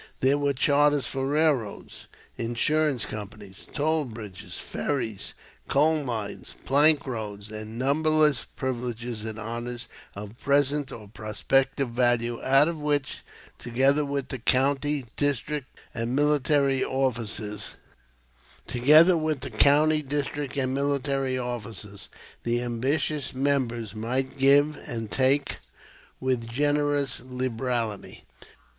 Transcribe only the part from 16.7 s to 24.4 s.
offices, the ambitious members might